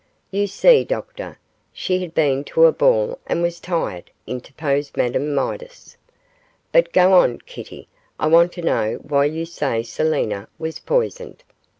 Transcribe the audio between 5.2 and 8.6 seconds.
Midas; 'but go on, Kitty, I want